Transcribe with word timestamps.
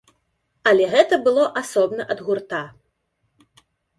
Але 0.71 0.85
гэта 0.93 1.19
было 1.27 1.43
асобна 1.61 2.07
ад 2.15 2.19
гурта. 2.29 2.63